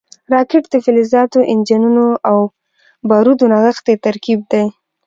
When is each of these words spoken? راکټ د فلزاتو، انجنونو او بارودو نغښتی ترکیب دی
راکټ 0.33 0.63
د 0.69 0.75
فلزاتو، 0.85 1.39
انجنونو 1.53 2.05
او 2.29 2.37
بارودو 3.09 3.45
نغښتی 3.53 3.95
ترکیب 4.05 4.39
دی 4.51 4.65